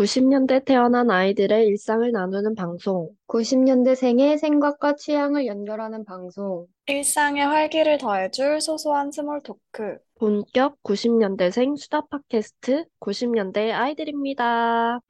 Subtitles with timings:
[0.00, 3.10] 90년대 태어난 아이들의 일상을 나누는 방송.
[3.26, 6.64] 90년대 생의 생각과 취향을 연결하는 방송.
[6.86, 9.98] 일상에 활기를 더해줄 소소한 small talk.
[10.18, 15.00] 본격 90년대생 수다 팟캐스트 90년대 아이들입니다.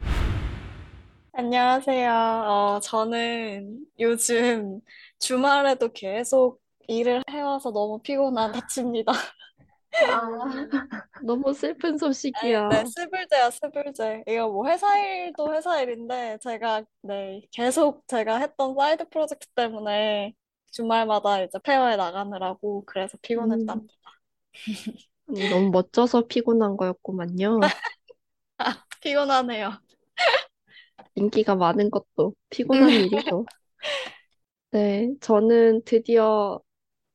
[1.34, 2.12] 안녕하세요.
[2.12, 4.80] 어, 저는 요즘
[5.20, 9.12] 주말에도 계속 일을 해와서 너무 피곤한 다치입니다.
[11.18, 11.96] 너무 슬픈
[12.32, 12.82] 네, 소식이야.
[12.82, 14.24] 네, 스불제야, 스불제.
[14.28, 20.34] 이거 뭐 회사 일도 회사 일인데 제가 네, 계속 제가 했던 side project 때문에
[20.72, 23.92] 주말마다 이제 페어에 나가느라고 그래서 음, 피곤했답니다.
[25.28, 27.72] 아니, 너무 멋져서 피곤한 거였구만요.
[28.58, 29.70] 아, 피곤하네요.
[31.14, 33.48] 인기가 많은 것도 피곤한 일이죠.
[34.72, 36.60] 네, 저는 드디어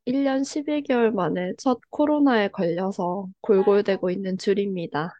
[0.05, 5.13] 1년 11개월 만에 첫 코로나에 걸려서 골골대고 있는 줄입니다.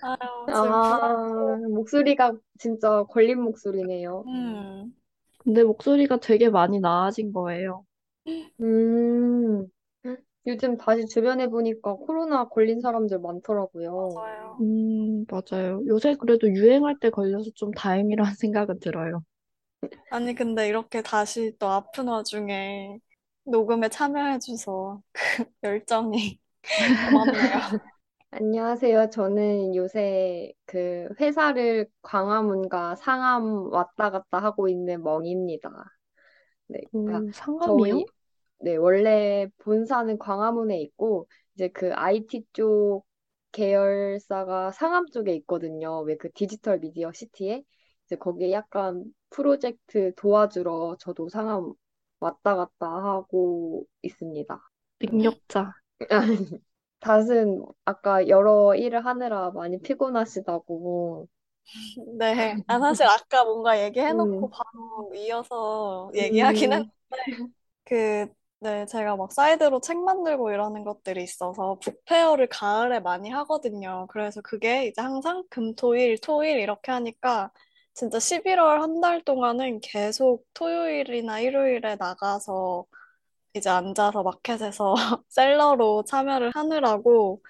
[0.00, 0.16] 아유,
[0.52, 4.24] 아, 목소리가 진짜 걸린 목소리네요.
[4.26, 4.94] 음,
[5.38, 7.84] 근데 목소리가 되게 많이 나아진 거예요.
[8.60, 9.66] 음,
[10.46, 14.12] 요즘 다시 주변에 보니까 코로나 걸린 사람들 많더라고요.
[14.14, 14.56] 맞아요.
[14.60, 15.82] 음, 맞아요.
[15.86, 19.22] 요새 그래도 유행할 때 걸려서 좀 다행이라는 생각은 들어요.
[20.10, 22.98] 아니, 근데 이렇게 다시 또 아픈 와중에
[23.44, 25.22] 녹음에 참여해줘서 그
[25.62, 26.40] 열정이
[27.02, 27.50] 고맙네요.
[28.30, 29.10] 안녕하세요.
[29.10, 35.70] 저는 요새 그 회사를 광화문과 상암 왔다 갔다 하고 있는 멍입니다.
[36.68, 38.00] 네, 그러니까 오, 상암이요?
[38.00, 38.06] 저희
[38.60, 43.04] 네, 원래 본사는 광화문에 있고 이제 그 IT 쪽
[43.52, 46.00] 계열사가 상암 쪽에 있거든요.
[46.02, 47.62] 왜 그 디지털 미디어 시티에
[48.06, 51.74] 이제 거기에 약간 프로젝트 도와주러 저도 상암
[52.24, 54.70] 왔다 갔다 하고 있습니다.
[55.00, 55.72] 능력자.
[57.00, 61.28] 닷은 아까 여러 일을 하느라 많이 피곤하시다고.
[62.18, 62.56] 네.
[62.66, 66.90] 아, 사실 아까 뭔가 음, 얘기해놓고 바로 이어서 얘기하긴 음, 했는데,
[67.84, 68.26] 그,
[68.60, 74.06] 네, 제가 막 사이드로 책 만들고 이러는 것들이 있어서 북페어를 가을에 많이 하거든요.
[74.10, 77.52] 그래서 그게 이제 항상 금, 토, 일, 토 일 이렇게 하니까
[77.94, 82.86] 진짜 11월 한 달 동안은 계속 토요일이나 일요일에 나가서
[83.54, 84.94] 이제 앉아서 마켓에서
[85.30, 87.42] 셀러로 참여를 하느라고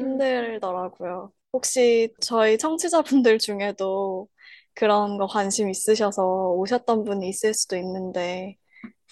[0.00, 1.32] 힘들더라고요.
[1.52, 4.28] 혹시 저희 청취자분들 중에도
[4.74, 8.56] 그런 거 관심 있으셔서 오셨던 분이 있을 수도 있는데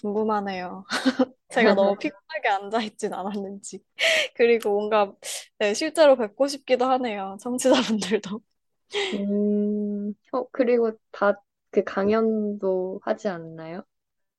[0.01, 0.85] 궁금하네요.
[1.51, 3.83] 제가 너무 피곤하게 앉아있진 않았는지.
[4.35, 5.13] 그리고 뭔가
[5.59, 7.37] 네, 실제로 뵙고 싶기도 하네요.
[7.41, 8.41] 청취자분들도.
[9.13, 11.33] 음, 어, 그리고 다
[11.75, 13.81] 그 강연도 하지 않나요?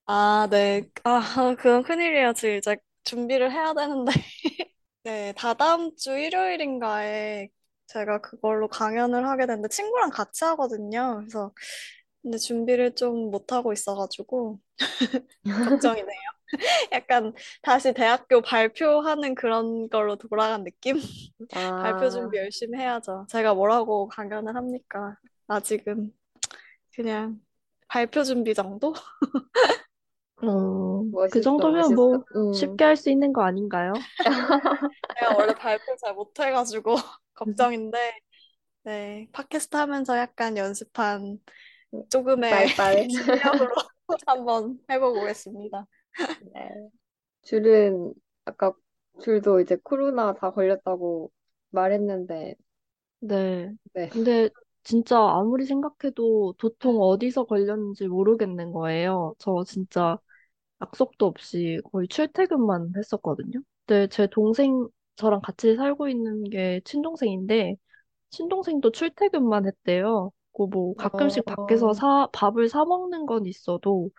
[0.06, 0.90] 아, 네.
[1.04, 1.20] 아,
[1.58, 2.32] 그건 큰일이에요.
[2.34, 4.12] 지금 이제 준비를 해야 되는데.
[5.04, 7.48] 네, 다다음 주 일요일인가에
[7.86, 11.18] 제가 그걸로 강연을 하게 됐는데 친구랑 같이 하거든요.
[11.20, 11.52] 그래서
[12.22, 14.60] 근데 준비를 좀 못하고 있어가지고
[15.60, 16.33] 걱정이네요.
[16.92, 17.32] 약간
[17.62, 20.96] 다시 대학교 발표하는 그런 걸로 돌아간 느낌?
[21.78, 23.26] 발표 아, 준비 열심히 해야죠.
[23.28, 25.16] 제가 뭐라고 강연을 합니까?
[25.46, 26.12] 아직은
[26.94, 27.40] 그냥
[27.88, 28.94] 발표 준비 정도?
[30.42, 31.94] 어, 그 멋있어, 정도면 멋있어.
[31.94, 32.52] 뭐 음.
[32.52, 33.92] 쉽게 할 수 있는 거 아닌가요?
[35.18, 36.96] 제가 원래 발표 잘 못해가지고
[37.34, 38.18] 걱정인데,
[38.84, 41.38] 네, 팟캐스트 하면서 약간 연습한
[42.10, 42.68] 조금의.
[43.10, 43.74] 실력으로
[44.26, 45.86] 한번 해보고 오겠습니다.
[46.38, 46.90] 네.
[47.42, 48.14] 줄은
[48.44, 48.74] 아까
[49.22, 51.32] 줄도 이제 코로나 다 걸렸다고
[51.70, 52.56] 말했는데,
[53.20, 53.74] 네.
[53.94, 54.10] 네.
[54.10, 54.50] 근데
[54.82, 59.34] 진짜 아무리 생각해도 도통 어디서 걸렸는지 모르겠는 거예요.
[59.38, 60.18] 저 진짜
[60.82, 63.62] 약속도 없이 거의 출퇴근만 했었거든요.
[63.86, 67.76] 근데 제 동생, 저랑 같이 살고 있는 게 친동생인데,
[68.30, 70.32] 친동생도 출퇴근만 했대요.
[70.54, 74.10] 그뭐 가끔씩 밖에서 어, 사, 밥을 사 먹는 건 있어도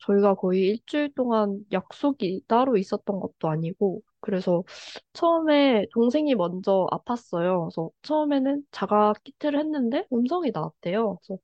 [0.00, 4.64] 저희가 거의 일주일 동안 약속이 따로 있었던 것도 아니고 그래서
[5.12, 7.64] 처음에 동생이 먼저 아팠어요.
[7.70, 11.18] 그래서 처음에는 자가 키트를 했는데 음성이 나왔대요.
[11.22, 11.40] 그래서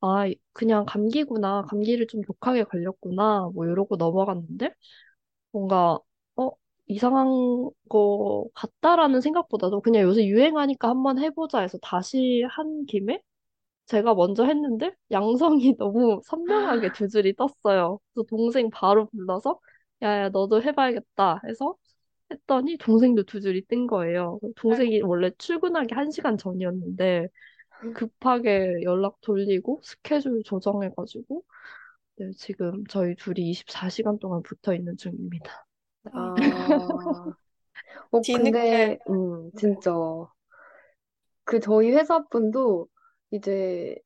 [0.00, 1.62] 아, 그냥 감기구나.
[1.64, 3.50] 감기를 좀 독하게 걸렸구나.
[3.54, 4.72] 뭐 이러고 넘어갔는데
[5.52, 5.98] 뭔가
[6.36, 6.50] 어,
[6.86, 7.28] 이상한
[7.88, 13.20] 거 같다라는 생각보다도 그냥 요새 유행하니까 한번 해보자 해서 다시 한 김에
[13.86, 18.00] 제가 먼저 했는데 양성이 너무 선명하게 두 줄이 떴어요.
[18.14, 19.60] 그래서 동생 바로 불러서
[20.02, 21.76] 야야 너도 해봐야겠다 해서
[22.32, 24.40] 했더니 동생도 두 줄이 뜬 거예요.
[24.56, 27.28] 동생이 원래 출근하기 한 시간 전이었는데
[27.94, 31.44] 급하게 연락 돌리고 스케줄 조정해가지고
[32.18, 35.66] 네, 지금 저희 둘이 24시간 동안 붙어 있는 중입니다.
[36.12, 37.34] 아,
[38.10, 39.92] 어, 뒤늦게, 근데, 음, 진짜.
[41.44, 42.88] 그 저희 회사 분도
[43.30, 43.96] 이제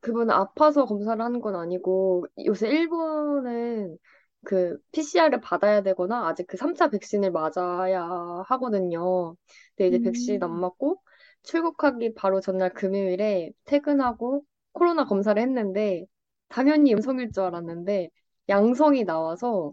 [0.00, 3.98] 그분은 아파서 검사를 하는 건 아니고 요새 일본은
[4.44, 8.04] 그 PCR을 받아야 되거나 아직 그 3차 백신을 맞아야
[8.48, 9.36] 하거든요.
[9.76, 11.02] 근데 이제 백신 안 음, 맞고
[11.42, 16.06] 출국하기 바로 전날 금요일에 퇴근하고 코로나 검사를 했는데
[16.48, 18.10] 당연히 음성일 줄 알았는데
[18.48, 19.72] 양성이 나와서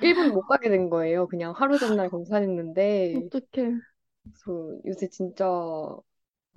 [0.00, 1.26] 일본 못 가게 된 거예요.
[1.28, 3.82] 그냥 하루 전날 검사했는데 어떡해.
[4.24, 5.44] 그래서 요새 진짜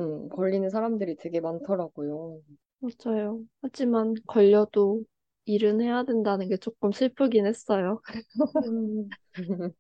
[0.02, 2.42] 음, 걸리는 사람들이 되게 많더라고요.
[2.80, 3.44] 맞아요.
[3.62, 5.04] 하지만 걸려도
[5.46, 8.02] 일은 해야 된다는 게 조금 슬프긴 했어요.
[8.62, 9.16] 음.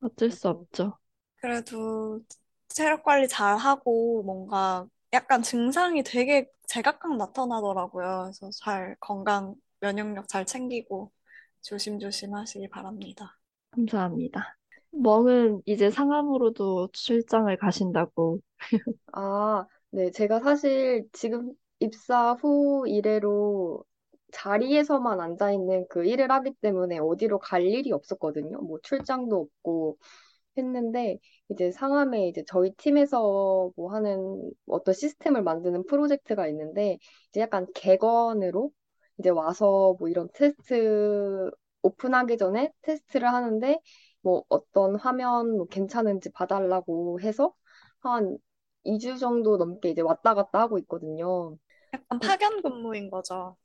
[0.00, 0.48] 어쩔 수.
[0.48, 0.98] 없죠.
[1.36, 2.20] 그래도
[2.68, 8.22] 체력 관리 잘 하고 뭔가 약간 증상이 되게 제각각 나타나더라고요.
[8.24, 11.12] 그래서 잘 건강, 면역력 잘 챙기고
[11.62, 13.38] 조심조심 하시기 바랍니다.
[13.72, 14.56] 감사합니다.
[14.92, 18.40] 멍은 이제 상암으로도 출장을 가신다고.
[19.12, 20.10] 아, 네.
[20.10, 23.84] 제가 사실 지금 입사 후 이래로
[24.32, 28.60] 자리에서만 앉아있는 그 일을 하기 때문에 어디로 갈 일이 없었거든요.
[28.62, 29.98] 뭐 출장도 없고
[30.58, 31.18] 했는데
[31.50, 36.98] 이제 상암에 이제 저희 팀에서 뭐 하는 어떤 시스템을 만드는 프로젝트가 있는데
[37.30, 38.70] 이제 약간 객원으로
[39.18, 41.50] 이제 와서 뭐 이런 테스트
[41.82, 43.80] 오픈하기 전에 테스트를 하는데
[44.22, 47.54] 뭐 어떤 화면 뭐 괜찮은지 봐달라고 해서
[48.00, 48.38] 한
[48.84, 51.58] 2주 정도 넘게 이제 왔다 갔다 하고 있거든요.
[51.92, 53.56] 약간 파견 근무인 거죠.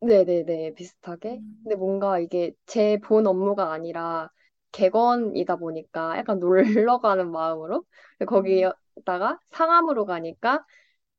[0.00, 1.40] 네네네, 비슷하게.
[1.62, 4.30] 근데 음, 뭔가 이게 제 본 업무가 아니라
[4.72, 7.84] 객원이다 보니까 약간 놀러 가는 마음으로
[8.32, 8.70] 음,
[9.04, 10.64] 거기다가 상암으로 가니까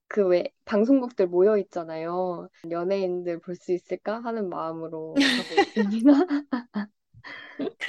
[0.08, 2.50] 그 왜 방송국들 모여 있잖아요.
[2.72, 6.12] 연예인들 볼 수 있을까 하는 마음으로 가고 있습니다.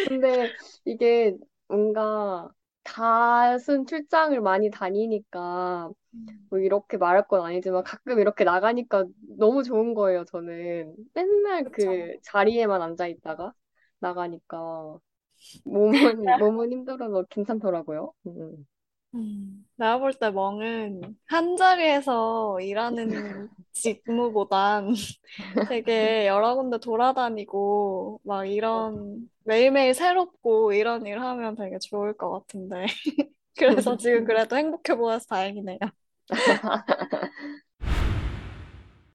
[0.02, 0.50] 근데
[0.84, 1.36] 이게
[1.68, 2.48] 뭔가
[2.82, 9.06] 다순 출장을 많이 다니니까 음, 뭐 이렇게 말할 건 아니지만 가끔 이렇게 나가니까
[9.38, 10.96] 너무 좋은 거예요, 저는.
[11.14, 11.70] 맨날 그쵸.
[11.72, 13.54] 그 자리에만 앉아 있다가
[14.00, 14.98] 나가니까
[15.64, 15.90] 몸은
[16.38, 18.12] 몸은 힘들어도 괜찮더라고요.
[18.26, 18.66] 음.
[19.14, 24.94] 음, 내가 볼 때 멍은 한 자리에서 일하는 직무보단
[25.68, 32.86] 되게 여러 군데 돌아다니고 막 이런 매일매일 새롭고 이런 일 하면 되게 좋을 것 같은데.
[33.58, 35.78] 그래서 지금 그래도 행복해 보여서 다행이네요.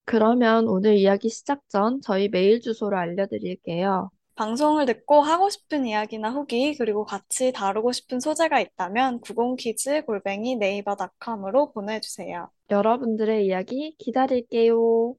[0.05, 4.09] 그러면 오늘 이야기 시작 전 저희 메일 주소를 알려드릴게요.
[4.35, 11.71] 방송을 듣고 하고 싶은 이야기나 후기, 그리고 같이 다루고 싶은 소재가 있다면 90키즈 골뱅이 네이버닷컴으로
[11.71, 12.49] 보내주세요.
[12.69, 15.15] 여러분들의 이야기 기다릴게요.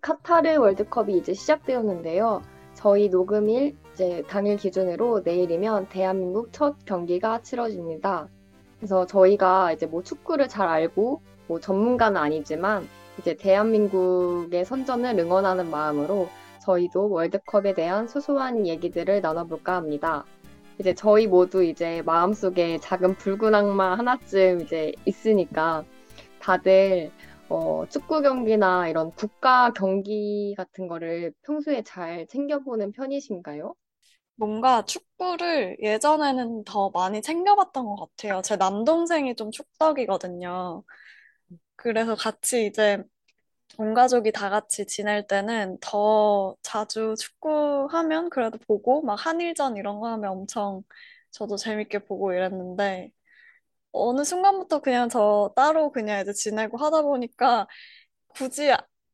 [0.00, 2.42] 카타르 월드컵이 이제 시작되었는데요.
[2.74, 8.28] 저희 녹음일 이제 당일 기준으로 내일이면 대한민국 첫 경기가 치러집니다.
[8.78, 12.86] 그래서 저희가 이제 뭐 축구를 잘 알고 뭐 전문가는 아니지만
[13.18, 16.28] 이제 대한민국의 선전을 응원하는 마음으로
[16.66, 20.24] 저희도 월드컵에 대한 소소한 얘기들을 나눠볼까 합니다.
[20.80, 25.84] 이제 저희 모두 이제 마음속에 작은 붉은 악마 하나쯤 이제 있으니까
[26.40, 27.12] 다들
[27.48, 33.74] 어, 축구 경기나 이런 국가 경기 같은 거를 평소에 잘 챙겨보는 편이신가요?
[34.34, 38.42] 뭔가 축구를 예전에는 더 많이 챙겨봤던 것 같아요.
[38.42, 40.82] 제 남동생이 좀 축덕이거든요.
[41.76, 43.02] 그래서 같이 이제
[43.78, 50.08] 온 가족이 다 같이 지낼 때는 더 자주 축구하면 그래도 보고 막 한일전 이런 거
[50.12, 50.82] 하면 엄청
[51.30, 53.10] 저도 재밌게 보고 이랬는데
[53.92, 57.68] 어느 순간부터 그냥 저 따로 그냥 이제 지내고 하다 보니까
[58.28, 58.70] 굳이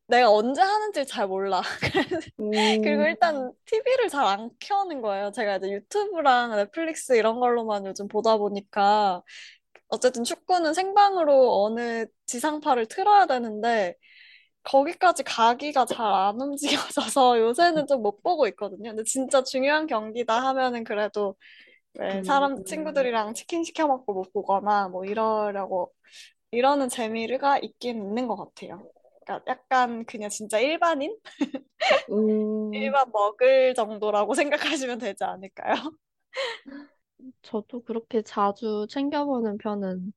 [0.07, 1.61] 내가 언제 하는지 잘 몰라.
[2.81, 5.31] 그리고 음, 일단 TV를 잘 안 켜는 거예요.
[5.31, 9.21] 제가 이제 유튜브랑 넷플릭스 이런 걸로만 요즘 보다 보니까
[9.89, 13.95] 어쨌든 축구는 생방으로 어느 지상파를 틀어야 되는데
[14.63, 18.91] 거기까지 가기가 잘 안 움직여져서 요새는 좀 못 보고 있거든요.
[18.91, 21.35] 근데 진짜 중요한 경기다 하면은 그래도
[21.95, 25.93] 왜 사람 음, 친구들이랑 치킨 시켜 먹고 못 보거나 뭐 이러려고
[26.51, 28.87] 이러는 재미가 있긴 있는 것 같아요.
[29.25, 31.17] 그러니까 약간 그냥 진짜 일반인?
[32.09, 35.75] 음, 일반 먹을 정도라고 생각하시면 되지 않을까요?
[37.43, 40.13] 저도 그렇게 자주 챙겨보는 편은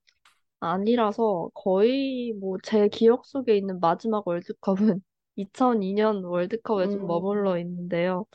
[0.61, 5.03] 아니라서 거의 뭐 제 기억 속에 있는 마지막 월드컵은
[5.37, 8.27] 2002년 월드컵에 좀 머물러 음, 있는데요.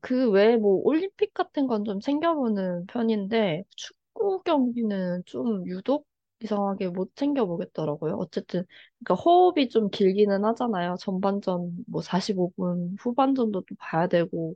[0.00, 6.06] 그 외에 뭐 올림픽 같은 건 좀 챙겨보는 편인데 축구 경기는 좀 유독
[6.40, 8.14] 이상하게 못 챙겨보겠더라고요.
[8.16, 8.64] 어쨌든
[9.04, 10.96] 그러니까 호흡이 좀 길기는 하잖아요.
[11.00, 14.54] 전반전 뭐 45분, 후반전도 또 봐야 되고.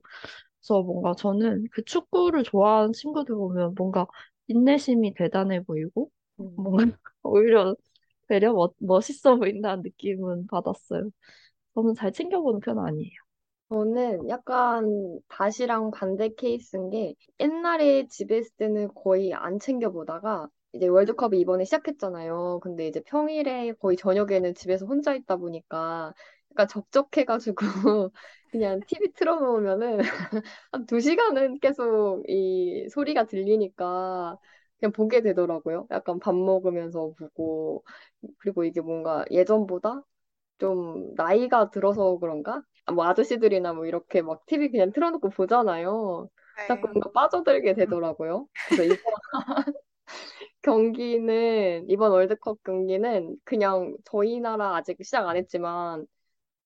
[0.61, 4.07] 그래서 뭔가 저는 그 축구를 좋아하는 친구들 보면 뭔가
[4.49, 6.11] 인내심이 대단해 보이고
[6.57, 7.77] 뭔가 음, 오히려
[8.29, 11.11] 되려 멋, 멋있어 보인다는 느낌은 받았어요.
[11.75, 13.13] 저는 잘 챙겨보는 편 아니에요.
[13.69, 21.39] 저는 약간 다시랑 반대 케이스인 게 옛날에 집에 있을 때는 거의 안 챙겨보다가 이제 월드컵이
[21.41, 22.61] 이번에 시작했잖아요.
[22.63, 26.13] 근데 이제 평일에 거의 저녁에는 집에서 혼자 있다 보니까
[26.53, 27.55] 약간 적적해가지고
[28.51, 29.99] 그냥 TV 틀어놓으면은
[30.73, 34.37] 한 두 시간은 계속 이 소리가 들리니까
[34.81, 35.87] 그냥 보게 되더라고요.
[35.91, 37.85] 약간 밥 먹으면서 보고
[38.39, 40.03] 그리고 이게 뭔가 예전보다
[40.59, 42.63] 좀 나이가 들어서 그런가?
[42.87, 46.29] 아, 뭐 아저씨들이나 뭐 이렇게 막 TV 그냥 틀어놓고 보잖아요.
[46.69, 46.93] 자꾸 네.
[46.95, 48.47] 뭔가 빠져들게 되더라고요.
[48.69, 48.99] 그래서 이번
[50.63, 56.07] 경기는, 이번 월드컵 경기는 그냥 저희 나라 아직 시작 안 했지만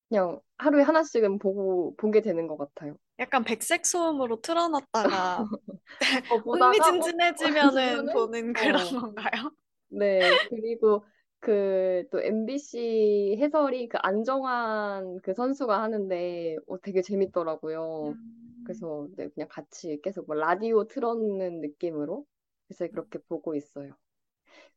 [0.08, 2.96] 그냥 하루에 하나씩은 보고, 보게 되는 것 같아요.
[3.18, 5.44] 약간 백색 소음으로 틀어놨다가
[6.28, 7.12] 어, 보다가, 어?
[7.38, 9.50] 흥미진진해지면은 그러면은, 보는 그런 어, 건가요?
[9.88, 10.38] 네.
[10.48, 11.04] 그리고
[11.40, 18.16] 그 또 MBC 해설이 그 안정환 그 선수가 하는데 어, 되게 재밌더라고요.
[18.16, 18.64] 음.
[18.64, 22.24] 그래서 네, 그냥 같이 계속 뭐 라디오 틀어놓는 느낌으로
[22.68, 23.94] 그래서 그렇게 보고 있어요.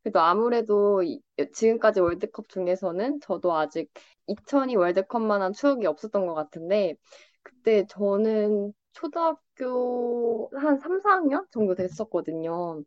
[0.02, 3.90] 그래도 아무래도 이- 지금까지 월드컵 중에서는 저도 아직
[4.26, 6.96] 2002 월드컵만한 추억이 없었던 것 같은데
[7.48, 12.82] 그때 저는 초등학교 한 3, 4학년 정도 됐었거든요.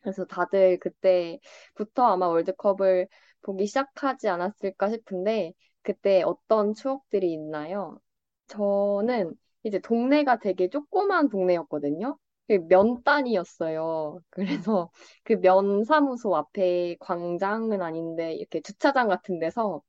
[0.00, 3.08] 그래서 다들 그때부터 아마 월드컵을
[3.42, 8.00] 보기 시작하지 않았을까 싶은데 그때 어떤 추억들이 있나요?
[8.48, 12.18] 저는 이제 동네가 되게 조그만 동네였거든요.
[12.48, 14.20] 그 면단이었어요.
[14.30, 14.90] 그래서
[15.24, 19.82] 그 면사무소 앞에 광장은 아닌데 이렇게 주차장 같은 데서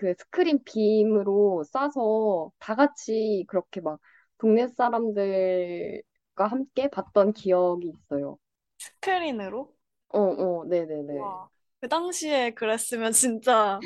[0.00, 4.00] 그 스크린 빔으로 쏴서 다 같이 그렇게 막
[4.38, 8.38] 동네 사람들과 함께 봤던 기억이 있어요.
[8.78, 9.74] 스크린으로?
[10.08, 11.10] 어, 어, 네네네.
[11.10, 11.48] 와.
[11.80, 13.84] 그 당시에 그랬으면 진짜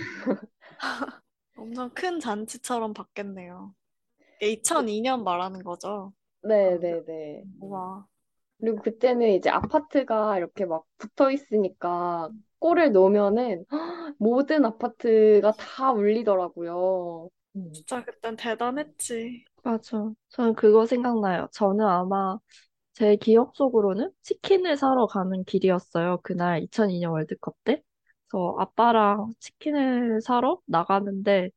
[1.57, 3.75] 엄청 큰 잔치처럼 봤겠네요.
[4.41, 6.13] 2002년 말하는 거죠?
[6.43, 7.45] 네네네.
[7.61, 8.07] 와.
[8.61, 12.31] 그리고 그때는 이제 아파트가 이렇게 막 붙어 있으니까
[12.65, 13.67] 골을 넣으면은
[14.19, 17.29] 모든 아파트가 다 울리더라고요.
[17.57, 17.73] 음.
[17.75, 19.45] 진짜 그땐 대단했지.
[19.63, 20.11] 맞아.
[20.31, 21.47] 저는 그거 생각나요.
[21.53, 22.39] 저는 아마
[22.95, 26.21] 제 기억 속으로는 치킨을 사러 가는 길이었어요.
[26.23, 27.83] 그날 2002년 월드컵 때.
[28.29, 31.51] 그래서 아빠랑 치킨을 사러 나가는데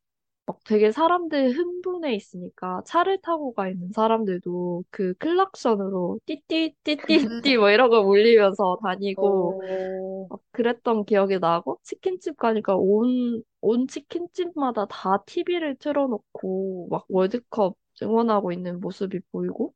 [0.48, 7.90] 막 되게 사람들 흥분해 있으니까 차를 타고 가 있는 사람들도 그 클락션으로 띠띠띠띠띠 뭐 이런
[7.92, 15.76] 거 울리면서 다니고 어, 막 그랬던 기억이 나고 치킨집 가니까 온, 온 치킨집마다 다 TV를
[15.78, 19.74] 틀어놓고 막 월드컵 응원하고 있는 모습이 보이고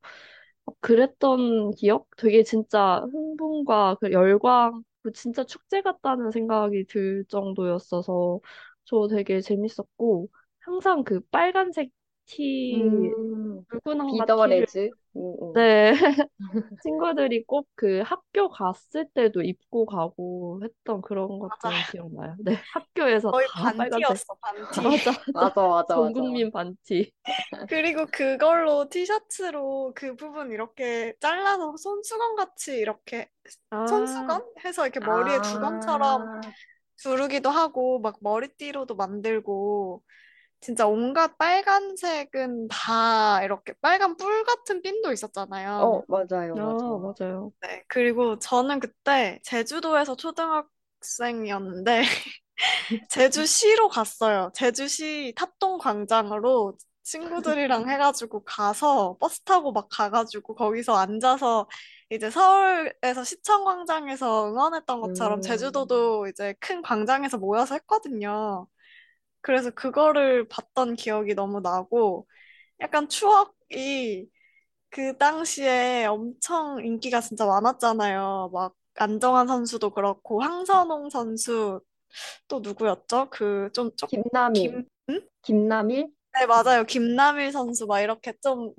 [0.64, 2.08] 막 그랬던 기억?
[2.16, 8.40] 되게 진짜 흥분과 그 열광, 그 진짜 축제 같다는 생각이 들 정도였어서
[8.84, 10.28] 저 되게 재밌었고
[10.62, 11.90] 항상 그 빨간색
[12.26, 14.90] 티, 음, 붉은 황과 티를 비더레즈.
[15.16, 15.54] 음, 음.
[15.54, 15.92] 네.
[16.80, 21.92] 친구들이 꼭 그 학교 갔을 때도 입고 가고 했던 그런 것들은 맞아.
[21.92, 22.36] 기억나요.
[22.40, 24.20] 네, 학교에서 거의 다 빨간색.
[24.20, 25.00] 반티였어, 반티.
[25.12, 25.54] 맞아, 맞아.
[25.56, 26.12] 맞아, 맞아, 전 맞아.
[26.12, 27.12] 국민 반티.
[27.66, 33.30] 그리고 그걸로 티셔츠로 그 부분 이렇게 잘라서 손수건 같이 이렇게
[33.70, 36.54] 아, 손수건 해서 이렇게 머리에 두건처럼 아,
[36.98, 40.04] 두르기도 하고 막 머리띠로도 만들고
[40.62, 45.82] 진짜 온갖 빨간색은 다 이렇게 빨간 뿔 같은 핀도 있었잖아요.
[45.82, 46.84] 어, 맞아요, 아, 맞아.
[47.00, 47.52] 맞아요.
[47.62, 47.84] 네.
[47.88, 52.02] 그리고 저는 그때 제주도에서 초등학생이었는데
[53.10, 54.50] 제주시로 갔어요.
[54.54, 61.68] 제주시 탑동 광장으로 친구들이랑 해가지고 가서 버스 타고 막 가가지고 거기서 앉아서
[62.10, 68.66] 이제 서울에서 시청 광장에서 응원했던 것처럼 음, 제주도도 이제 큰 광장에서 모여서 했거든요.
[69.42, 72.26] 그래서 그거를 봤던 기억이 너무 나고
[72.80, 74.28] 약간 추억이
[74.90, 78.50] 그 당시에 엄청 인기가 진짜 많았잖아요.
[78.52, 81.80] 막 안정환 선수도 그렇고 황선홍 선수
[82.48, 83.30] 또 누구였죠?
[83.30, 85.20] 그좀쪽 김남일, 김, 응?
[85.42, 86.08] 김남일?
[86.34, 86.84] 네, 맞아요.
[86.84, 88.72] 김남일 선수 막 이렇게 좀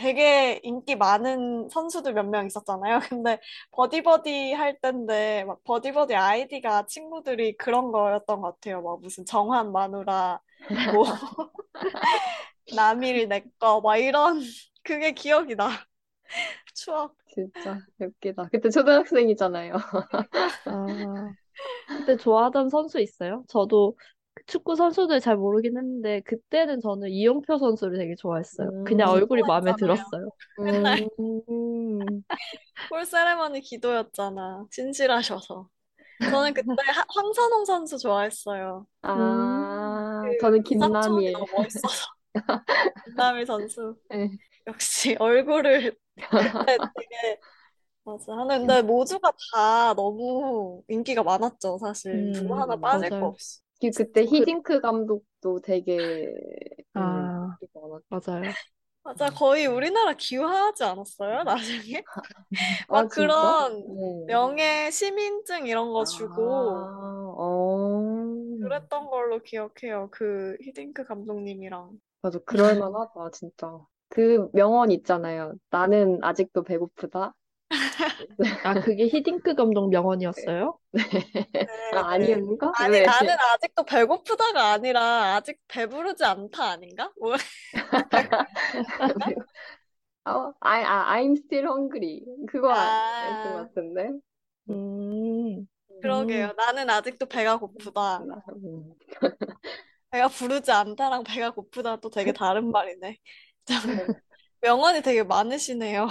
[0.00, 2.98] 되게 인기 많은 선수들 몇 명 있었잖아요.
[3.10, 3.40] 근데
[3.72, 8.82] 버디버디 할 때인데 막 버디버디 아이디가 친구들이 그런 거였던 것 같아요.
[8.82, 10.40] 막 무슨 정한 마누라
[10.84, 11.04] 뭐
[12.74, 14.40] 남일 내꺼 막 이런
[14.82, 15.70] 그게 기억이 나.
[16.74, 17.16] 추억.
[17.28, 18.48] 진짜 웃기다.
[18.50, 19.74] 그때 초등학생이잖아요.
[20.64, 21.34] 아,
[21.92, 23.44] 그때 좋아하던 선수 있어요?
[23.48, 28.72] 저도 그 축구 선수들 잘 모르긴 했는데, 그때는 저는 이영표 선수를 되게 좋아했어요.
[28.84, 29.74] 그냥 음, 얼굴이 마음에.
[29.74, 30.30] 들었어요.
[30.60, 32.24] 음,
[32.88, 34.66] 볼 세레머니 기도였잖아.
[34.70, 35.68] 진실하셔서.
[36.26, 38.86] 저는 그때 하- 황선홍 선수 좋아했어요.
[39.02, 39.66] 아, 음.
[40.40, 41.32] 저는 기상청이 김남일.
[41.32, 42.06] 너무 멋있어서.
[43.04, 43.96] 김남일 선수.
[44.08, 44.38] 네.
[44.66, 45.96] 역시 얼굴을
[46.38, 47.40] 그때 되게
[48.04, 48.34] 맞아.
[48.36, 52.30] 하는데 모두가 다 너무 인기가 많았죠, 사실.
[52.32, 53.28] 누구 음, 하나 빠질 거 맞아요.
[53.28, 53.60] 없이.
[53.80, 56.32] 그- 그때 그- 히딩크 감독도 되게
[56.96, 58.02] 음, 아, 많았.
[58.10, 58.58] 맞아요.
[59.02, 62.06] 맞아, 거의 우리나라 기여하지 않았어요, 나중에?
[62.88, 63.48] 아, 막 진짜?
[63.48, 63.96] 그런 네.
[64.26, 68.20] 명예 시민증 이런 거 주고 아, 어.
[68.60, 70.08] 그랬던 걸로 기억해요.
[70.10, 71.98] 그 히딩크 감독님이랑.
[72.22, 73.78] 맞아, 그럴 만하다, 진짜.
[74.08, 75.54] 그 명언 있잖아요.
[75.70, 77.34] 나는 아직도 배고프다.
[78.64, 80.78] 아, 그게 히딩크 감독 명언이었어요?
[81.94, 82.72] 아, 아니었는가?
[82.76, 83.06] 아니, 네.
[83.06, 87.12] 나는 아직도 배고프다가 아니라 아직 배부르지 않다 아닌가?
[87.20, 87.34] 뭐,
[90.24, 92.24] 아, I, 아, I'm still hungry.
[92.48, 92.76] 그거 아.
[92.76, 94.10] 아였던 것 같은데.
[94.70, 95.66] 음,
[96.02, 96.52] 그러게요.
[96.56, 98.18] 나는 아직도 배가 고프다.
[98.64, 98.94] 음.
[100.10, 103.18] 배가 부르지 않다랑 배가 고프다 또 되게 다른 말이네.
[104.60, 106.08] 명언이 되게 많으시네요.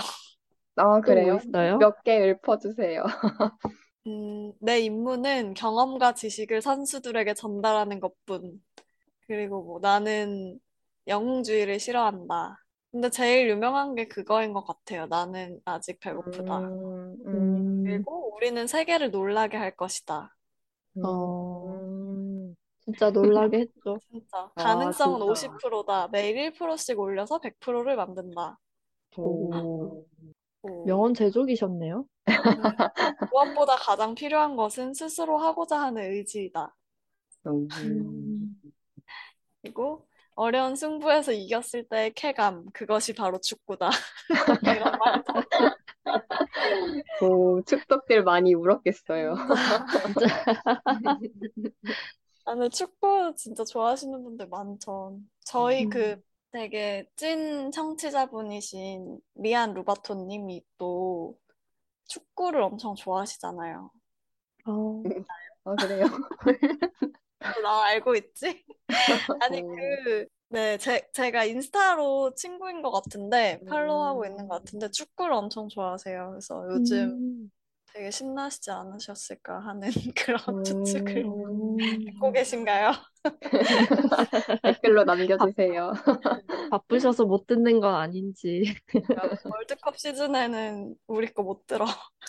[0.80, 1.36] 아, 또 뭐 그래요?
[1.36, 1.78] 있어요?
[1.78, 3.04] 몇 개 읊어주세요.
[4.08, 8.64] 음, 내 임무는 경험과 지식을 선수들에게 전달하는 것뿐.
[9.28, 10.60] 그리고 뭐 나는
[11.08, 12.58] 영웅주의를 싫어한다.
[12.92, 15.08] 근데 제일 유명한 게 그거인 것 같아요.
[15.08, 16.60] 나는 아직 배고프다.
[16.60, 20.36] 음, 음, 음, 그리고 우리는 세계를 놀라게 할 것이다.
[21.02, 22.56] 어, 음.
[22.80, 24.00] 진짜 놀라게 했죠.
[24.12, 24.52] 진짜.
[24.56, 25.26] 아, 가능성은 진짜.
[25.26, 26.08] 50%다.
[26.10, 28.60] 매일 1%씩 올려서 100%를 만든다.
[29.18, 30.06] 오,
[30.62, 30.86] 오.
[30.86, 32.06] 명언 제조기셨네요.
[33.32, 36.76] 무엇보다 가장 필요한 것은 스스로 하고자 하는 의지이다.
[37.48, 37.68] 음.
[37.72, 38.56] 음,
[39.62, 43.90] 그리고 어려운 승부에서 이겼을 때의 쾌감, 그것이 바로 축구다.
[44.64, 44.94] 이런.
[47.22, 49.36] 오, 축덕들 많이 울었겠어요.
[52.46, 55.20] 나는 축구 진짜 좋아하시는 분들 많죠.
[55.46, 55.90] 저희 음.
[55.90, 61.36] 그 되게 찐 청취자분이신 리안 루바토님이 또
[62.08, 63.92] 축구를 엄청 좋아하시잖아요.
[64.66, 65.04] 어,
[65.66, 66.06] 아, 그래요?
[67.64, 68.66] 나 알고 있지?
[69.40, 69.66] 아니 어.
[69.68, 74.50] 그 네, 제, 제가 인스타로 친구인 것 같은데 팔로우하고 있는 음.
[74.50, 76.30] 것 같은데 축구를 엄청 좋아하세요.
[76.32, 77.52] 그래서 요즘 음,
[77.94, 80.64] 되게 신나시지 않으셨을까 하는 그런 음.
[80.64, 82.92] 추측을 음, 듣고 계신가요?
[84.64, 85.94] 댓글로 남겨주세요.
[86.70, 88.64] 바쁘셔서 못 듣는 건 아닌지.
[89.48, 91.86] 월드컵 시즌에는 우리 거 못 들어.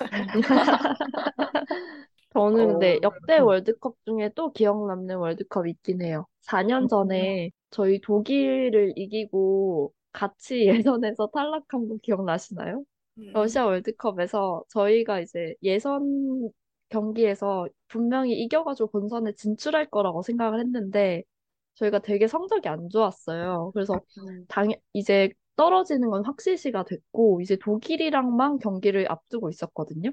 [2.33, 3.01] 저는 근데 어.
[3.03, 6.27] 역대 월드컵 중에 또 기억 남는 월드컵 있긴 해요.
[6.43, 12.85] 4년 전에 저희 독일을 이기고 같이 예선에서 탈락한 거 기억나시나요?
[13.19, 13.33] 음.
[13.33, 16.51] 러시아 월드컵에서 저희가 이제 예선
[16.89, 21.23] 경기에서 분명히 이겨가지고 본선에 진출할 거라고 생각을 했는데
[21.75, 23.71] 저희가 되게 성적이 안 좋았어요.
[23.73, 24.01] 그래서
[24.49, 30.11] 당 이제 떨어지는 건 확실시가 됐고 이제 독일이랑만 경기를 앞두고 있었거든요.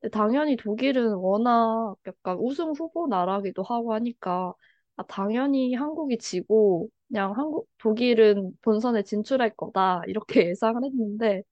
[0.00, 4.54] 근데 당연히 독일은 워낙 약간 우승 후보 나라기도 하고 하니까
[4.96, 11.42] 아, 당연히 한국이 지고 그냥 한국 독일은 본선에 진출할 거다 이렇게 예상을 했는데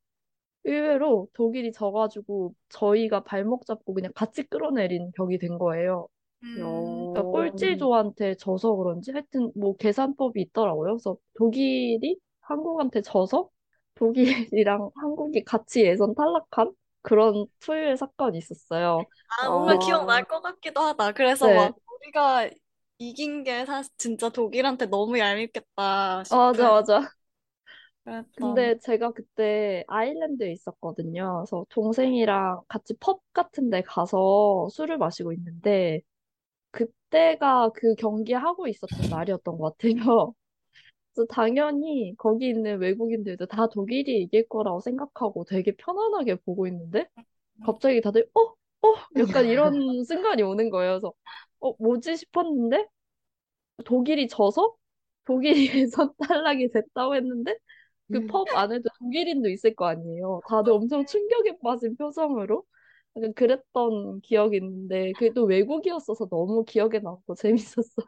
[0.64, 6.08] 의외로 독일이 져가지고 저희가 발목 잡고 그냥 같이 끌어내린 격이 된 거예요.
[6.42, 7.06] 음.
[7.12, 10.92] 그러니까 꼴찌조한테 져서 그런지 하여튼 뭐 계산법이 있더라고요.
[10.94, 13.48] 그래서 독일이 한국한테 져서
[13.94, 19.06] 독일이랑 한국이 같이 예선 탈락한 그런 투일 사건이 있었어요.
[19.28, 19.76] 아, 뭔가 어.
[19.76, 21.12] 기억날 것 같기도 하다.
[21.12, 21.52] 그래서 네.
[21.52, 22.50] 막 우리가
[22.98, 27.14] 이긴 게 사실 진짜 독일한테 너무 얄밉겠다 싶은 맞아, 맞아.
[28.10, 28.54] 그랬던.
[28.54, 31.44] 근데 제가 그때 아일랜드에 있었거든요.
[31.44, 36.00] 그래서 동생이랑 같이 펍 같은 데 가서 술을 마시고 있는데
[36.72, 39.94] 그때가 그 경기 하고 있었던 날이었던 것 같아요.
[41.14, 47.08] 그래서 당연히 거기 있는 외국인들도 다 독일이 이길 거라고 생각하고 되게 편안하게 보고 있는데
[47.64, 48.40] 갑자기 다들 어?
[48.88, 48.94] 어?
[49.18, 49.72] 약간 이런
[50.06, 50.92] 순간이 오는 거예요.
[50.94, 51.14] 그래서
[51.60, 52.88] 어, 뭐지 싶었는데
[53.84, 54.74] 독일이 져서
[55.26, 57.56] 독일이 예선 탈락이 됐다고 했는데
[58.12, 58.26] 그 음.
[58.26, 60.42] 펍 안에도 독일인도 있을 거 아니에요.
[60.48, 62.64] 다들 엄청 충격에 빠진 표정으로
[63.16, 68.06] 약간 그랬던 기억이 있는데 그게 또 외국이었어서 너무 기억에 남고 재밌었어요.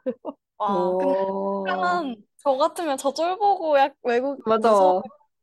[0.57, 1.67] 와, 근데 오.
[1.67, 5.01] 약간 저 같으면 저 쫄 보고 약 외국 맞아.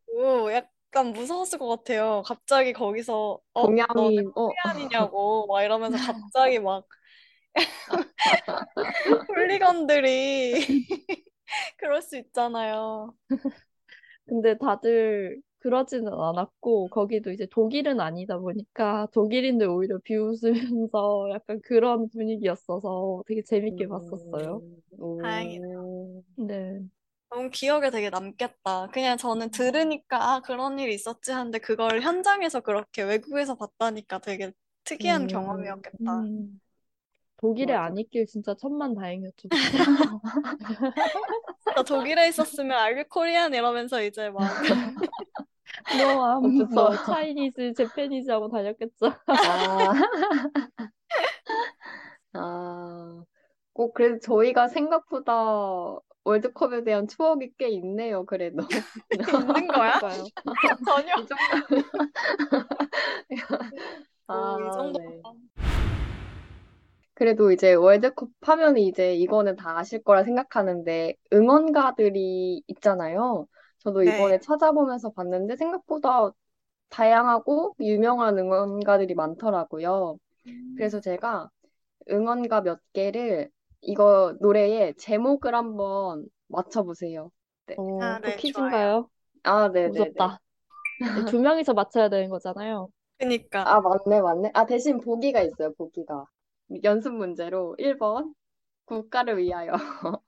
[0.08, 2.22] 무서워고 약간 무서웠을 것 같아요.
[2.26, 5.98] 갑자기 거기서 어, 동양인, 어, 코리안이냐고 막 이러면서
[6.32, 6.86] 갑자기 막
[9.28, 10.54] 홀리건들이
[11.78, 13.14] 그럴 수 있잖아요.
[14.30, 23.22] 근데 다들 그러지는 않았고, 거기도 이제 독일은 아니다 보니까 독일인들 오히려 비웃으면서 약간 그런 분위기였어서
[23.28, 24.62] 되게 재밌게 봤었어요.
[24.62, 24.80] 음,
[25.18, 25.66] 다행이다.
[25.72, 26.24] 오.
[26.36, 26.80] 네.
[27.30, 28.88] 너무 기억에 되게 남겠다.
[28.92, 34.52] 그냥 저는 들으니까 아, 그런 일이 있었지 하는데 그걸 현장에서 그렇게 외국에서 봤다니까 되게
[34.84, 36.00] 특이한 음, 경험이었겠다.
[36.00, 36.60] 음,
[37.40, 37.84] 독일에 맞아.
[37.86, 39.48] 안 있길 진짜 천만 다행이었죠.
[41.74, 44.42] 나 독일에 있었으면 알류 코리안 이러면서 이제 막
[45.96, 46.66] 노암, 어쩌죠?
[46.74, 49.06] 뭐, 차이니즈, 재패니즈 하고 다녔겠죠.
[49.26, 49.26] 아,
[52.34, 53.24] 아,
[53.72, 55.32] 꼭 그래도 저희가 생각보다
[56.24, 58.62] 월드컵에 대한 추억이 꽤 있네요, 그래도.
[59.12, 59.98] 있는 거야?
[59.98, 60.24] 전혀.
[61.16, 61.56] 이 정도.
[64.26, 64.98] 뭐, 이 아, 정도.
[64.98, 65.19] 네.
[67.20, 73.48] 그래도 이제 월드컵 하면 이제 이거는 다 아실 거라 생각하는데 응원가들이 있잖아요.
[73.80, 74.10] 저도 네.
[74.10, 76.32] 이번에 찾아보면서 봤는데 생각보다
[76.90, 80.18] 다양하고 유명한 응원가들이 많더라고요.
[80.74, 81.50] 그래서 제가
[82.10, 83.50] 응원가 몇 개를
[83.82, 87.30] 이거 노래의 제목을 한번 맞춰보세요.
[87.66, 87.78] 네.
[87.78, 89.10] 어, 아, 또 네, 퀴즈인가요?
[89.44, 90.12] 아, 네네네.
[90.12, 90.40] 무섭다.
[91.14, 92.90] 네, 두 명이서 맞춰야 되는 거잖아요.
[93.18, 93.62] 그니까.
[93.68, 94.50] 아, 맞네, 맞네.
[94.54, 96.26] 아, 대신 보기가 있어요, 보기가.
[96.84, 98.34] 연습 문제로 1번
[98.86, 99.72] 국가를 위하여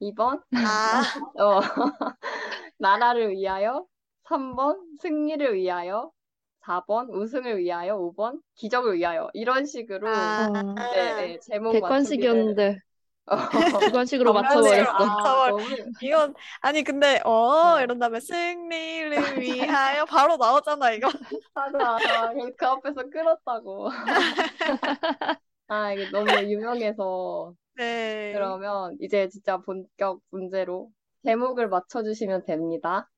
[0.00, 1.02] 2번 아,
[1.38, 1.60] 어,
[2.78, 3.86] 나라를 위하여
[4.24, 6.10] 3번 승리를 위하여
[6.60, 12.80] 4번 우승을 위하여 5번 기적을 위하여 이런 식으로 아, 어, 네, 네, 제목 맞추기를 객관식이었는데
[13.26, 13.36] 어,
[13.78, 14.34] 주관식으로 정면으로.
[14.34, 14.92] 맞춰버렸어.
[14.98, 17.82] 아, 아, 저걸- 너무 이건 아니 근데 어 어.
[17.82, 21.08] 이런 다음에 승리를 위하여 바로 나오잖아 이거.
[21.54, 23.90] 맞아, 그 앞에서 끌었다고.
[25.68, 28.32] 아, 이게 너무 유명해서 네.
[28.32, 30.90] 그러면 이제 진짜 본격 문제로
[31.24, 33.10] 제목을 맞춰주시면 됩니다.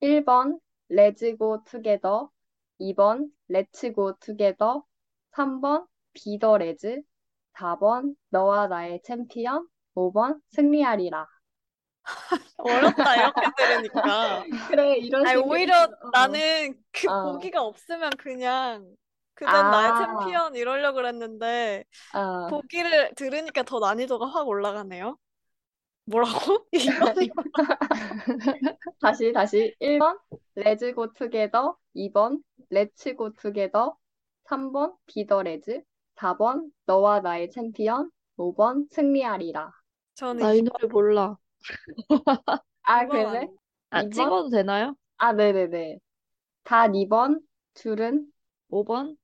[0.00, 0.58] 1번
[0.90, 2.28] Let's Go Together
[2.80, 4.82] 2번 Let's Go Together
[5.32, 7.02] 3번 Be the Reds
[7.54, 11.26] 4번 너와 나의 챔피언 5번 승리하리라
[12.58, 14.44] 어렵다 이렇게 들으니까.
[14.70, 16.10] 그래 이런 아니 식으로 오히려 어.
[16.12, 17.32] 나는 그 어.
[17.32, 18.94] 보기가 없으면 그냥
[19.36, 19.70] 그전 아.
[19.70, 25.16] 나의 챔피언 이러려고 그랬는데 아, 보기를 들으니까 더 난이도가 확 올라가네요.
[26.06, 26.66] 뭐라고?
[29.00, 30.18] 다시 다시 1번
[30.56, 33.90] Let's Go Together 2번 Let's Go Together
[34.48, 35.82] 3번 Be the Reds
[36.16, 39.70] 4번 너와 나의 챔피언 5번 승리하리라
[40.14, 41.36] 저는 나 이 노래 몰라.
[42.82, 43.48] 아 이번 그래?
[43.90, 44.10] 아, 이번?
[44.12, 44.96] 찍어도 되나요?
[45.18, 45.98] 아 네네네
[46.64, 47.40] 다 2번
[47.74, 48.26] 줄은
[48.70, 49.16] 5번?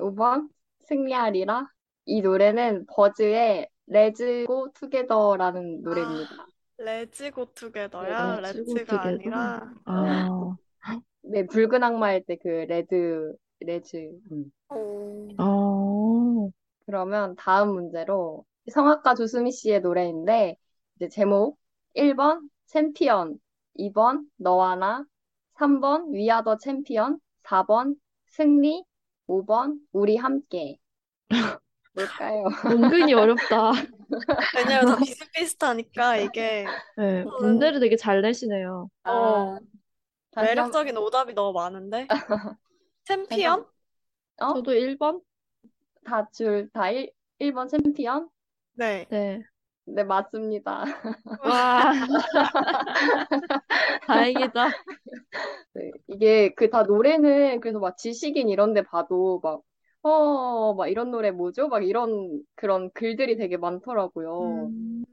[0.00, 0.48] 5번
[0.86, 1.66] 승리하리라
[2.06, 6.30] 이 노래는 버즈의 Let's Go Together라는 노래입니다
[6.78, 8.40] Reds go together야.
[8.40, 9.08] Let's go Let's가 together.
[9.08, 10.56] 아니라 아,
[11.22, 13.96] 네 붉은 악마 할 때 그 red Reds
[14.32, 14.50] 음.
[14.70, 15.28] 오.
[15.38, 16.50] 어,
[16.86, 20.56] 그러면 다음 문제로 성악가 조수미 씨의 노래인데
[20.96, 21.58] 이제 제목
[21.94, 23.38] 1번 챔피언
[23.78, 25.04] 2번 너와 나
[25.58, 27.96] 3번 We are the champion 4번
[28.28, 28.82] 승리
[29.30, 30.78] 5번 우리 함께
[31.92, 32.44] 뭘까요?
[32.70, 33.72] 은근히 어렵다.
[34.52, 38.88] 왜냐면 다 비슷비슷하니까 이게 네, 문제를 되게 잘 내시네요.
[39.04, 39.60] 어, 아,
[40.32, 42.08] 다시 한- 매력적인 오답이 너무 많은데.
[43.04, 43.66] 챔피언?
[44.42, 44.62] 어?
[44.62, 45.22] 저도 1번?
[46.04, 48.28] 다 줄 다 1, 1번 챔피언?
[48.74, 49.06] 네.
[49.08, 49.42] 네.
[49.86, 50.84] 네 맞습니다
[51.42, 51.92] 와,
[54.06, 54.74] 다행이다.
[56.20, 59.62] 네, 이게 그 다 노래는 그래서 막 지식인 이런 데 봐도 막
[60.02, 61.68] 어, 막 이런 노래 뭐죠?
[61.68, 64.70] 막 이런 그런 글들이 되게 많더라고요.
[64.70, 65.04] 음,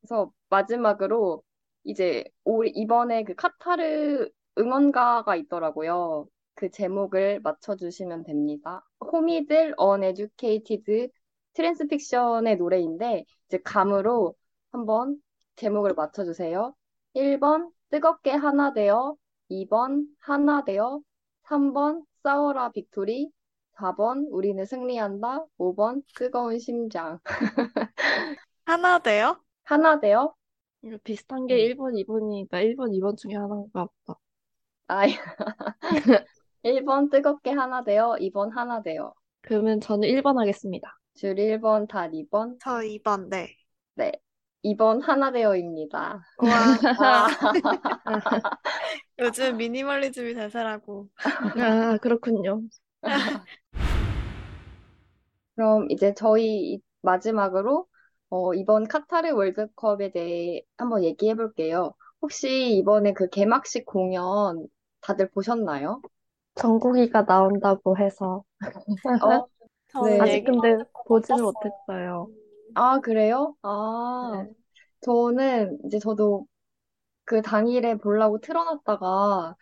[0.00, 1.42] 그래서 마지막으로
[1.84, 6.28] 이제 올 이번에 그 카타르 응원가가 있더라고요.
[6.54, 8.84] 그 제목을 맞춰주시면 됩니다.
[9.00, 11.10] 호미들 Uneducated
[11.54, 14.34] 트랜스픽션의 노래인데 이제 감으로
[14.72, 15.18] 한번
[15.56, 16.74] 제목을 맞춰주세요.
[17.14, 19.16] 1번 뜨겁게 하나 되어
[19.50, 21.00] 2번 하나 되어
[21.44, 23.30] 3번 싸워라 빅토리
[23.76, 27.18] 4번 우리는 승리한다 5번 뜨거운 심장
[28.64, 29.40] 하나 돼요?
[29.64, 30.34] 하나 되어
[30.82, 31.58] 이거 비슷한 게 음.
[31.58, 34.20] 1번, 2번이니까 1번, 2번 중에 하나인가 보다.
[34.88, 35.06] 아,
[36.62, 40.98] 1번 뜨겁게 하나 되어 2번 하나 되어 그러면 저는 1번 하겠습니다.
[41.14, 43.48] 줄 1번 달 2번 저 2번, 네.
[43.94, 44.12] 네
[44.64, 46.22] 2번 하나 되어입니다.
[46.38, 47.28] 와, 아,
[49.18, 51.08] 요즘 미니멀리즘이 대세라고.
[51.58, 52.62] 아, 그렇군요.
[55.54, 57.86] 그럼 이제 저희 이- 마지막으로
[58.30, 61.94] 어, 이번 카타르 월드컵에 대해 한번 얘기해 볼게요.
[62.22, 64.66] 혹시 이번에 그 개막식 공연
[65.00, 66.02] 다들 보셨나요?
[66.56, 68.44] 정국이가 나온다고 해서.
[69.20, 69.48] 어,
[69.98, 70.18] 네.
[70.18, 71.42] 아직 근데 보지는.
[71.42, 72.30] 못했어요.
[72.74, 73.56] 아, 그래요?
[73.62, 74.54] 아, 네.
[75.02, 76.46] 저는 이제 저도
[77.24, 79.56] 그 당일에 보려고 틀어놨다가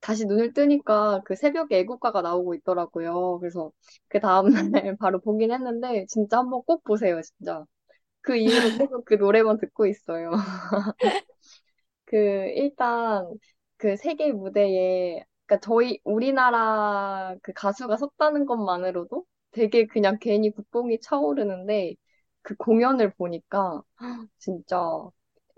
[0.00, 3.38] 다시 눈을 뜨니까 그 새벽에 애국가가 나오고 있더라고요.
[3.40, 3.72] 그래서
[4.08, 4.52] 그 다음날
[4.98, 7.64] 바로 보긴 했는데 진짜 한번 꼭 보세요, 진짜.
[8.22, 10.32] 그 이후로 계속 그 노래만 듣고 있어요.
[12.06, 12.16] 그
[12.56, 13.26] 일단
[13.76, 21.96] 그 세계 무대에 그러니까 저희 우리나라 그 가수가 섰다는 것만으로도 되게 그냥 괜히 국뽕이 차오르는데
[22.42, 23.82] 그 공연을 보니까
[24.38, 24.78] 진짜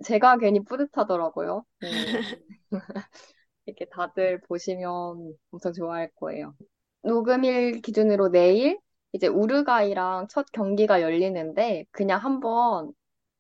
[0.05, 1.65] 제가 괜히 뿌듯하더라고요.
[1.85, 2.27] 음.
[3.67, 6.55] 이렇게 다들 보시면 엄청 좋아할 거예요.
[7.03, 8.79] 녹음일 기준으로 내일
[9.13, 12.93] 이제 우루과이랑 첫 경기가 열리는데 그냥 한번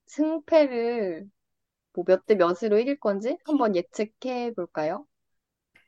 [0.06, 1.28] 승패를
[1.94, 5.06] 뭐 몇 대 몇으로 이길 건지 한번 예측해 볼까요?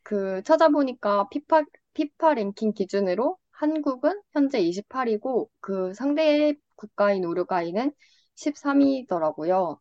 [0.05, 7.93] 그 찾아보니까 피파 피파 랭킹 기준으로 한국은 현재 28위고 그 상대 국가인 우루과이는
[8.37, 9.81] 13위더라고요.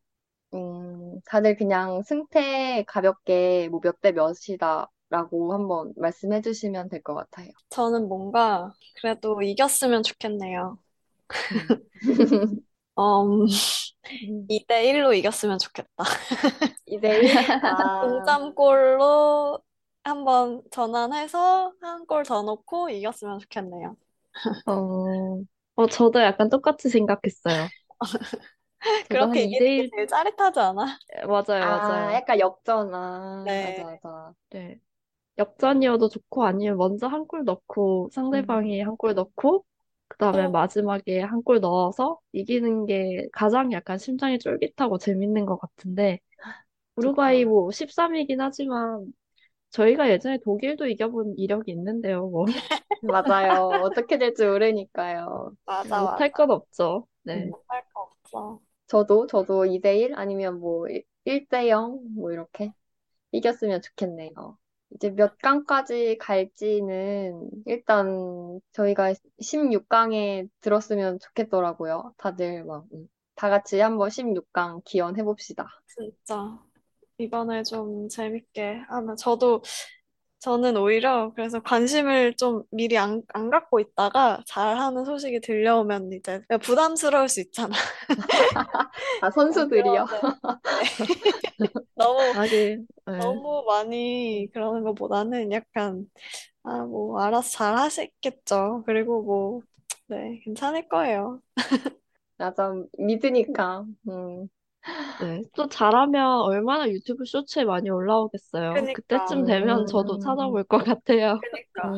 [0.56, 7.52] 음, 다들 그냥 승패 가볍게 뭐 몇 대 몇이다라고 한번 말씀해 주시면 될 것 같아요.
[7.70, 10.78] 저는 뭔가 그래도 이겼으면 좋겠네요.
[11.52, 11.82] 음.
[13.42, 13.48] 음,
[14.24, 14.50] 음.
[14.50, 16.04] 2대 1로 이겼으면 좋겠다.
[16.86, 17.22] 이제
[17.64, 19.62] 아, 동점골로
[20.04, 23.96] 한번 전환해서 한 골 더 넣고 이겼으면 좋겠네요.
[24.66, 25.44] 어,
[25.76, 27.72] 어, 저도 약간 똑같이 생각했어요.
[29.10, 31.00] 저도 한 그렇게 이기는 게 2대1, 제일 짜릿하지 않아?
[31.28, 32.16] 맞아요, 아, 맞아요.
[32.16, 33.62] 약간 역전, 아, 네.
[33.62, 34.34] 맞아, 맞아.
[34.50, 34.80] 네.
[35.38, 38.62] 역전이어도 좋고, 아니면 먼저 한 골 넣고, 음.
[38.62, 39.66] 상대방이 한 골 넣고,
[40.08, 45.58] 그 다음에 또 마지막에 한 골 넣어서 이기는 게 가장 약간 심장이 쫄깃하고 재밌는 것
[45.60, 46.20] 같은데,
[46.98, 47.46] 우루과이 좋다.
[47.46, 49.14] 뭐 13위긴 하지만,
[49.72, 52.46] 저희가 예전에 독일도 이겨본 이력이 있는데요, 뭐.
[53.02, 53.82] 맞아요.
[53.84, 55.56] 어떻게 될지 모르니까요.
[55.66, 56.32] 맞아, 못할 맞아.
[56.32, 57.08] 건 없죠.
[57.24, 57.46] 네.
[57.46, 57.50] 음.
[57.50, 58.62] 못할 거 없어.
[58.88, 60.86] 저도, 저도 2대1 아니면 뭐
[61.26, 62.72] 1대0 뭐 이렇게
[63.32, 64.58] 이겼으면 좋겠네요.
[64.92, 72.14] 이제 몇 강까지 갈지는 일단 저희가 16강에 들었으면 좋겠더라고요.
[72.18, 75.68] 다들 막, 음, 다 같이 한번 16강 기원해봅시다.
[75.86, 76.60] 진짜.
[77.22, 79.64] 이번에 좀 재밌게 하면 저도
[80.40, 87.30] 저는 오히려 그래서 관심을 좀 미리 안, 안 갖고 있다가 잘하는 소식이 들려오면 이제 부담스러울
[87.30, 87.76] 수 있잖아.
[89.20, 90.06] 아, 선수들이요?
[90.70, 90.82] 네.
[91.96, 93.14] 너무 하긴, 네.
[93.16, 96.10] 너무 많이 그러는 것보다는 약간
[96.64, 98.84] 아 뭐 알아서 잘 하시겠죠.
[98.86, 99.62] 그리고 뭐
[100.08, 101.42] 네, 괜찮을 거예요.
[102.38, 103.86] 맞아, 믿으니까.
[104.10, 104.48] 음,
[105.18, 105.44] 네.
[105.56, 108.90] 또 잘하면 얼마나 유튜브 쇼츠에 많이 올라오겠어요.
[108.90, 111.46] 그니까 그때쯤 되면 저도 음, 찾아볼 것 같아요.
[111.52, 111.96] 그니까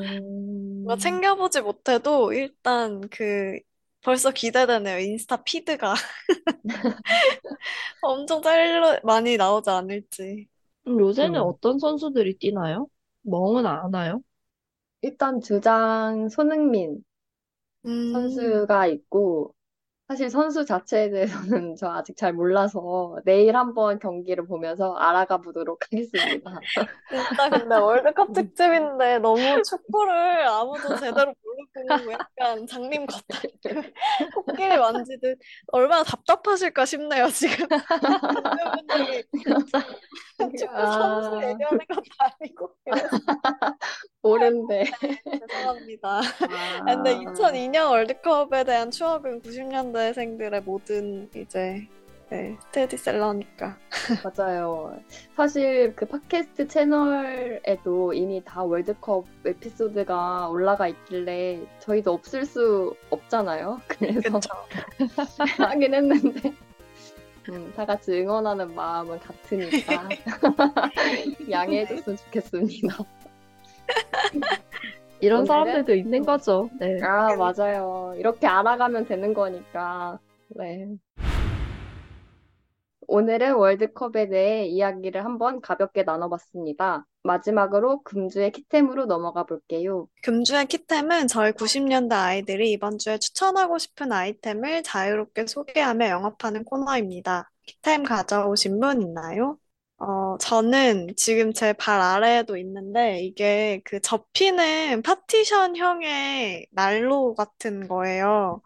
[0.84, 3.60] 뭔가 음, 챙겨보지 못해도 일단 그
[4.02, 5.00] 벌써 기대되네요.
[5.00, 5.94] 인스타 피드가
[8.02, 10.48] 엄청 짤 많이 나오지 않을지.
[10.84, 11.42] 그럼 요새는 음.
[11.42, 12.88] 어떤 선수들이 뛰나요?
[13.24, 14.22] 멍은 안 하나요?
[15.04, 17.04] 일단 주장 손흥민
[17.86, 19.54] 음, 선수가 있고,
[20.08, 26.60] 사실 선수 자체에 대해서는 저 아직 잘 몰라서 내일 한번 경기를 보면서 알아가 보도록 하겠습니다.
[27.10, 33.42] 진짜 근데 월드컵 특집인데 너무 축구를 아무도 제대로 모르고 약간 장님 같다.
[34.36, 35.40] 코끼리 만지듯
[35.72, 37.66] 얼마나 답답하실까 싶네요, 지금.
[39.32, 39.80] 진짜.
[40.58, 42.76] 축구 선수 아, 얘기하는 것도 아니고.
[44.24, 44.86] 옳은데.
[45.48, 46.10] 죄송합니다.
[46.10, 46.22] 아,
[46.86, 51.88] 아, 근데 2002년 월드컵에 대한 추억은 90년대생들의 모든 이제
[52.30, 53.78] 네, 스테디셀러니까.
[54.24, 54.98] 맞아요.
[55.36, 63.82] 사실 그 팟캐스트 채널에도 이미 다 월드컵 에피소드가 올라가 있길래 저희도 없을 수 없잖아요.
[63.88, 64.40] 그래서.
[65.60, 66.54] 하긴 했는데.
[67.50, 70.08] 음, 다 같이 응원하는 마음은 같으니까
[71.52, 73.06] 양해해줬으면 좋겠습니다.
[75.20, 76.70] 이런 사람들도 있는 거죠.
[76.80, 77.02] 네.
[77.02, 78.14] 아, 맞아요.
[78.18, 80.20] 이렇게 알아가면 되는 거니까.
[80.50, 80.88] 네.
[83.08, 87.06] 오늘은 월드컵에 대해 이야기를 한번 가볍게 나눠봤습니다.
[87.24, 90.08] 마지막으로 금주의 키템으로 넘어가 볼게요.
[90.24, 97.50] 금주의 키템은 저희 90년대 아이들이 이번 주에 추천하고 싶은 아이템을 자유롭게 소개하며 영업하는 코너입니다.
[97.66, 99.58] 키템 가져오신 분 있나요?
[99.98, 108.62] 어, 저는 지금 제 발 아래에도 있는데 이게 그 접히는 파티션형의 난로 같은 거예요.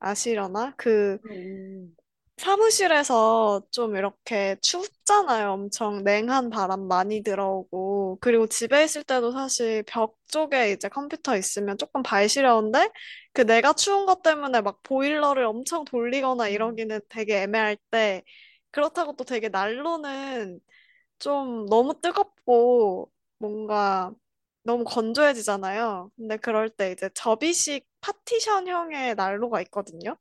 [0.00, 0.74] 아시려나?
[0.78, 1.94] 그 음,
[2.38, 5.52] 사무실에서 좀 이렇게 춥잖아요.
[5.52, 8.18] 엄청 냉한 바람 많이 들어오고.
[8.22, 12.90] 그리고 집에 있을 때도 사실 벽 쪽에 이제 컴퓨터 있으면 조금 발 시려운데
[13.34, 18.22] 그 내가 추운 것 때문에 막 보일러를 엄청 돌리거나 음, 이러기는 되게 애매할 때
[18.70, 20.60] 그렇다고 또 되게 난로는
[21.18, 24.12] 좀 너무 뜨겁고 뭔가
[24.64, 26.12] 너무 건조해지잖아요.
[26.16, 30.16] 근데 그럴 때 이제 접이식 파티션형의 난로가 있거든요.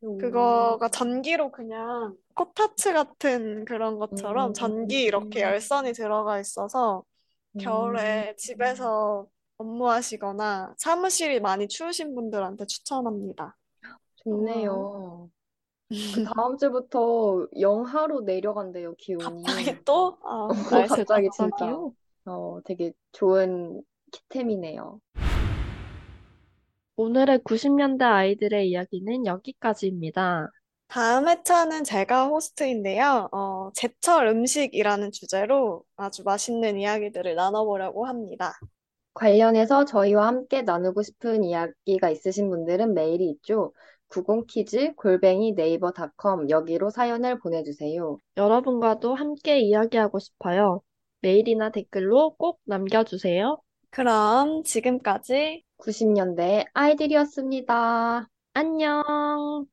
[0.00, 7.04] 오, 그거가 전기로 그냥 코타츠 같은 그런 것처럼 전기 이렇게 음, 열선이 들어가 있어서
[7.56, 9.26] 음, 겨울에 집에서
[9.58, 13.56] 업무하시거나 사무실이 많이 추우신 분들한테 추천합니다.
[14.30, 15.30] 어, 좋네요.
[15.88, 15.94] 그
[16.34, 19.24] 다음 주부터 영하로 내려간대요, 기온이.
[19.24, 20.18] 갑자기 또?
[20.22, 21.94] 아, 날씨 그렇게 갑자기 진짜, 갑자기요?
[22.26, 23.82] 어, 되게 좋은
[24.28, 25.00] 템이네요.
[26.96, 30.50] 오늘의 90년대 아이들의 이야기는 여기까지입니다.
[30.88, 33.28] 다음 회차는 제가 호스트인데요.
[33.32, 38.54] 어, 제철 음식이라는 주제로 아주 맛있는 이야기들을 나눠보려고 합니다.
[39.14, 43.72] 관련해서 저희와 함께 나누고 싶은 이야기가 있으신 분들은 메일이 있죠.
[44.08, 48.18] 90키즈 골뱅이 네이버 닷컴 여기로 사연을 보내주세요.
[48.36, 50.82] 여러분과도 함께 이야기하고 싶어요.
[51.20, 53.60] 메일이나 댓글로 꼭 남겨주세요.
[53.90, 58.28] 그럼 지금까지 90년대 아이들이었습니다.
[58.54, 59.66] 안녕.